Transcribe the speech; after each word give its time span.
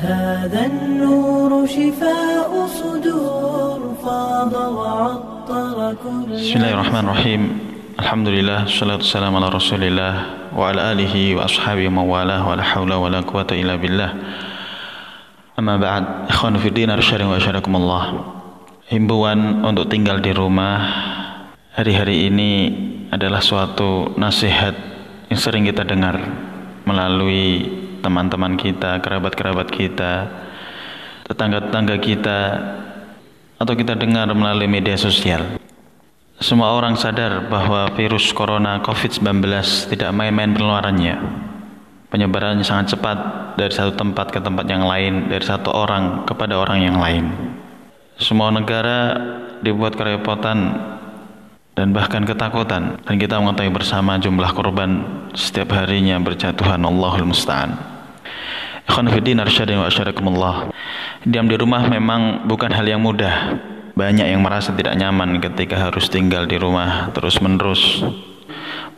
هذا 0.00 0.66
النور 0.66 1.66
شفاء 1.66 2.66
صدور 2.66 3.80
فاض 4.04 4.54
وعطر 4.54 5.96
كل 6.04 6.32
بسم 6.36 6.56
الله 6.56 6.72
الرحمن 6.74 7.04
الرحيم 7.04 7.42
الحمد 7.98 8.28
لله 8.28 8.58
والصلاة 8.62 8.96
والسلام 8.96 9.32
على 9.36 9.48
رسول 9.48 9.82
الله 9.84 10.14
وعلى 10.56 10.80
آله 10.92 11.14
وأصحابه 11.36 11.86
وموالاه 11.88 12.48
ولا 12.48 12.62
حول 12.62 12.92
ولا 12.92 13.20
قوة 13.20 13.46
إلا 13.52 13.76
بالله 13.76 14.10
أما 15.58 15.76
بعد 15.76 16.04
إخوان 16.28 16.56
في 16.60 16.68
الدين 16.68 16.90
أرشاد 16.90 17.22
وأشهدكم 17.22 17.76
الله 17.76 18.04
Himbauan 18.86 19.66
untuk 19.66 19.90
tinggal 19.90 20.22
di 20.22 20.30
rumah 20.30 20.78
hari-hari 21.74 22.30
ini 22.30 22.52
adalah 23.10 23.42
suatu 23.42 24.14
nasihat 24.14 24.78
yang 25.26 25.40
sering 25.42 25.66
kita 25.66 25.82
dengar 25.82 26.14
melalui 26.86 27.66
teman-teman 28.01 28.57
kita, 28.57 28.97
kerabat-kerabat 28.99 29.69
kita, 29.69 30.27
tetangga-tetangga 31.29 31.95
kita, 32.01 32.39
atau 33.61 33.73
kita 33.77 33.93
dengar 33.93 34.25
melalui 34.33 34.65
media 34.65 34.97
sosial. 34.97 35.61
Semua 36.41 36.73
orang 36.73 36.97
sadar 36.97 37.45
bahwa 37.45 37.93
virus 37.93 38.33
corona 38.33 38.81
COVID-19 38.81 39.45
tidak 39.93 40.09
main-main 40.09 40.57
penularannya. 40.57 41.15
Penyebarannya 42.09 42.65
sangat 42.65 42.97
cepat 42.97 43.17
dari 43.55 43.69
satu 43.69 43.93
tempat 43.93 44.33
ke 44.33 44.41
tempat 44.41 44.65
yang 44.65 44.89
lain, 44.89 45.29
dari 45.29 45.45
satu 45.45 45.69
orang 45.69 46.25
kepada 46.25 46.57
orang 46.57 46.81
yang 46.81 46.97
lain. 46.97 47.29
Semua 48.17 48.49
negara 48.49 49.13
dibuat 49.61 49.93
kerepotan 49.93 50.73
dan 51.75 51.95
bahkan 51.95 52.23
ketakutan. 52.27 52.99
Dan 53.03 53.15
kita 53.17 53.39
mengetahui 53.39 53.71
bersama 53.71 54.19
jumlah 54.19 54.51
korban 54.51 54.91
setiap 55.31 55.75
harinya 55.75 56.19
berjatuhan. 56.19 56.81
Allahul 56.83 57.31
Musta'an. 57.31 57.75
Ikhwan 58.89 59.07
Fiddin 59.13 59.39
Arsyadin 59.39 59.79
wa 59.79 59.87
Diam 61.21 61.45
di 61.47 61.55
rumah 61.55 61.85
memang 61.87 62.49
bukan 62.49 62.71
hal 62.73 62.83
yang 62.83 62.99
mudah. 62.99 63.61
Banyak 63.91 64.27
yang 64.27 64.41
merasa 64.41 64.73
tidak 64.73 64.95
nyaman 64.95 65.43
ketika 65.43 65.77
harus 65.77 66.07
tinggal 66.07 66.47
di 66.47 66.55
rumah 66.55 67.11
terus 67.11 67.43
menerus 67.43 67.99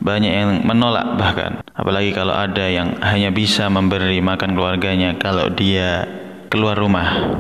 Banyak 0.03 0.33
yang 0.33 0.49
menolak 0.67 1.15
bahkan. 1.15 1.63
Apalagi 1.77 2.11
kalau 2.11 2.35
ada 2.35 2.67
yang 2.67 2.99
hanya 2.99 3.29
bisa 3.31 3.71
memberi 3.71 4.19
makan 4.19 4.57
keluarganya 4.57 5.15
kalau 5.15 5.47
dia 5.47 6.05
keluar 6.51 6.75
rumah 6.75 7.39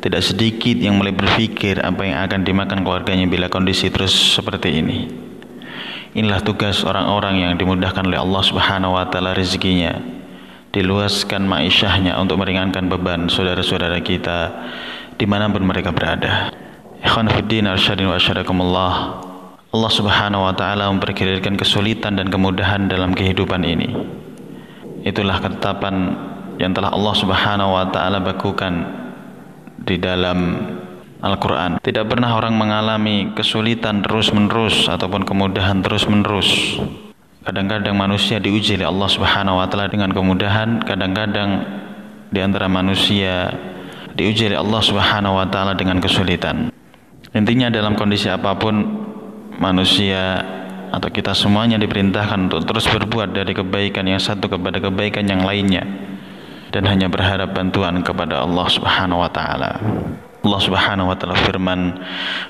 tidak 0.00 0.24
sedikit 0.24 0.80
yang 0.80 0.96
mulai 0.96 1.12
berpikir 1.12 1.76
apa 1.84 2.00
yang 2.08 2.24
akan 2.24 2.40
dimakan 2.40 2.80
keluarganya 2.80 3.28
bila 3.28 3.52
kondisi 3.52 3.92
terus 3.92 4.12
seperti 4.12 4.80
ini. 4.80 4.98
Inilah 6.16 6.40
tugas 6.42 6.82
orang-orang 6.82 7.44
yang 7.44 7.52
dimudahkan 7.60 8.02
oleh 8.02 8.18
Allah 8.18 8.42
Subhanahu 8.42 8.96
wa 8.96 9.06
taala 9.12 9.36
rezekinya. 9.36 9.94
Diluaskan 10.72 11.44
ma'isyahnya 11.44 12.16
untuk 12.16 12.40
meringankan 12.40 12.88
beban 12.88 13.28
saudara-saudara 13.28 14.00
kita 14.00 14.50
di 15.20 15.26
mana 15.28 15.52
pun 15.52 15.62
mereka 15.62 15.92
berada. 15.92 16.48
Ikhwan 17.04 17.28
arsyadin 17.28 18.08
wa. 18.08 18.18
Allah 19.70 19.92
Subhanahu 19.94 20.42
wa 20.48 20.54
taala 20.56 20.90
memperkirakan 20.96 21.54
kesulitan 21.60 22.18
dan 22.18 22.32
kemudahan 22.32 22.88
dalam 22.88 23.14
kehidupan 23.14 23.62
ini. 23.62 23.88
Itulah 25.04 25.38
ketetapan 25.38 25.94
yang 26.58 26.72
telah 26.72 26.90
Allah 26.90 27.14
Subhanahu 27.14 27.70
wa 27.76 27.86
taala 27.92 28.18
bakukan 28.18 28.72
di 29.84 29.96
dalam 29.96 30.38
Al-Quran. 31.20 31.80
Tidak 31.84 32.08
pernah 32.08 32.32
orang 32.32 32.56
mengalami 32.56 33.36
kesulitan 33.36 34.00
terus-menerus 34.00 34.88
ataupun 34.88 35.28
kemudahan 35.28 35.84
terus-menerus. 35.84 36.80
Kadang-kadang 37.44 37.96
manusia 37.96 38.40
diuji 38.40 38.80
oleh 38.80 38.88
Allah 38.88 39.08
Subhanahu 39.08 39.60
wa 39.60 39.66
taala 39.68 39.88
dengan 39.88 40.12
kemudahan, 40.12 40.84
kadang-kadang 40.84 41.64
di 42.32 42.40
antara 42.40 42.68
manusia 42.68 43.52
diuji 44.16 44.52
oleh 44.52 44.60
Allah 44.60 44.80
Subhanahu 44.80 45.40
wa 45.40 45.46
taala 45.48 45.76
dengan 45.76 46.00
kesulitan. 46.00 46.72
Intinya 47.36 47.68
dalam 47.68 47.96
kondisi 47.96 48.28
apa 48.32 48.56
pun 48.56 48.80
manusia 49.60 50.40
atau 50.90 51.06
kita 51.06 51.36
semuanya 51.36 51.78
diperintahkan 51.78 52.50
untuk 52.50 52.66
terus 52.66 52.88
berbuat 52.90 53.30
dari 53.30 53.52
kebaikan 53.54 54.08
yang 54.08 54.18
satu 54.18 54.50
kepada 54.50 54.82
kebaikan 54.82 55.22
yang 55.28 55.46
lainnya 55.46 55.86
dan 56.70 56.86
hanya 56.86 57.10
berharap 57.10 57.54
bantuan 57.54 58.02
kepada 58.02 58.42
Allah 58.42 58.66
Subhanahu 58.70 59.22
wa 59.22 59.30
taala. 59.30 59.70
Allah 60.40 60.60
Subhanahu 60.64 61.12
wa 61.12 61.16
taala 61.18 61.36
firman, 61.36 62.00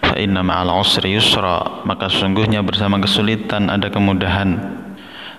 "Fa 0.04 0.14
inna 0.14 0.46
ma'al 0.46 0.70
usri 0.78 1.16
yusra." 1.16 1.82
Maka 1.82 2.06
sesungguhnya 2.06 2.62
bersama 2.62 3.02
kesulitan 3.02 3.66
ada 3.66 3.90
kemudahan. 3.90 4.54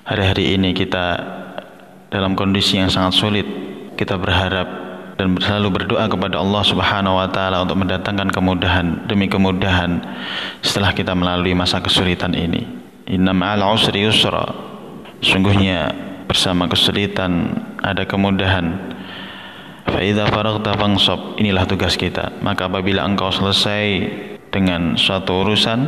Hari-hari 0.03 0.59
ini 0.59 0.75
kita 0.75 1.15
dalam 2.11 2.35
kondisi 2.35 2.75
yang 2.75 2.91
sangat 2.91 3.15
sulit, 3.15 3.47
kita 3.95 4.19
berharap 4.19 4.67
dan 5.15 5.37
selalu 5.37 5.79
berdoa 5.79 6.09
kepada 6.09 6.41
Allah 6.41 6.63
Subhanahu 6.65 7.21
wa 7.21 7.29
taala 7.29 7.61
untuk 7.63 7.85
mendatangkan 7.85 8.33
kemudahan 8.33 9.05
demi 9.05 9.29
kemudahan 9.29 10.01
setelah 10.65 10.91
kita 10.91 11.13
melalui 11.13 11.53
masa 11.53 11.79
kesulitan 11.79 12.33
ini. 12.33 12.65
Inna 13.07 13.31
ma'al 13.31 13.61
usri 13.61 14.03
yusra. 14.03 14.43
Sungguhnya 15.21 16.10
bersama 16.31 16.71
kesulitan 16.71 17.59
ada 17.83 18.07
kemudahan. 18.07 18.95
Fa'idha 19.83 20.31
faragta 20.31 20.79
fangsab 20.79 21.35
Inilah 21.35 21.67
tugas 21.67 21.99
kita. 21.99 22.39
Maka 22.39 22.71
apabila 22.71 23.03
engkau 23.03 23.27
selesai 23.27 24.07
dengan 24.47 24.95
suatu 24.95 25.43
urusan 25.43 25.79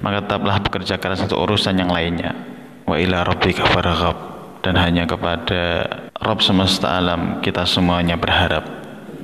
Maka 0.00 0.24
tetaplah 0.24 0.64
bekerja 0.64 0.96
keras 0.96 1.20
untuk 1.28 1.44
urusan 1.44 1.76
yang 1.76 1.92
lainnya. 1.92 2.32
Wa 2.88 2.96
ila 2.96 3.20
rabbika 3.28 3.68
faraghab 3.68 4.16
Dan 4.64 4.80
hanya 4.80 5.04
kepada 5.04 5.84
Rabb 6.16 6.40
semesta 6.40 6.96
alam 6.96 7.44
kita 7.44 7.68
semuanya 7.68 8.16
berharap. 8.16 8.64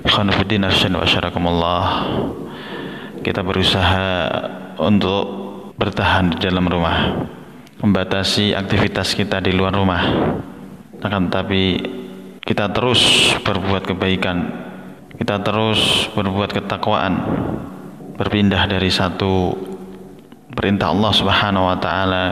Khanafuddin 0.04 0.68
arsyad 0.68 0.92
wa 0.92 1.08
syarakumullah. 1.08 1.86
Kita 3.24 3.40
berusaha 3.40 4.06
untuk 4.76 5.24
bertahan 5.80 6.36
di 6.36 6.38
dalam 6.42 6.68
rumah. 6.68 7.24
Membatasi 7.78 8.58
aktivitas 8.58 9.14
kita 9.14 9.38
di 9.38 9.54
luar 9.54 9.70
rumah 9.70 10.02
akan 11.03 11.27
tapi 11.27 11.79
kita 12.43 12.71
terus 12.71 13.33
berbuat 13.43 13.83
kebaikan 13.87 14.37
kita 15.19 15.39
terus 15.43 16.07
berbuat 16.15 16.51
ketakwaan 16.51 17.13
berpindah 18.15 18.67
dari 18.67 18.87
satu 18.87 19.55
perintah 20.53 20.91
Allah 20.91 21.11
Subhanahu 21.11 21.65
wa 21.67 21.77
taala 21.79 22.25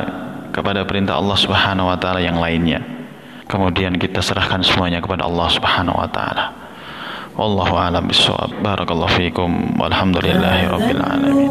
kepada 0.55 0.87
perintah 0.87 1.17
Allah 1.19 1.37
Subhanahu 1.39 1.89
wa 1.91 1.97
taala 1.99 2.23
yang 2.23 2.39
lainnya 2.39 2.79
kemudian 3.47 3.95
kita 3.99 4.23
serahkan 4.23 4.63
semuanya 4.63 5.03
kepada 5.03 5.27
Allah 5.27 5.47
Subhanahu 5.51 5.97
wa 5.99 6.09
taala 6.11 6.45
wallahu 7.35 7.75
a'lam 7.79 8.07
bissawab 8.07 8.51
barakallahu 8.59 9.15
fikum 9.15 9.79
walhamdulillahi 9.79 10.69
rabbil 10.69 11.01
alamin 11.01 11.49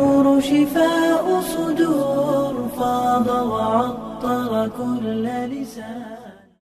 فاض 2.81 3.29
وعطر 3.29 4.69
كل 4.79 5.25
لسان 5.53 6.14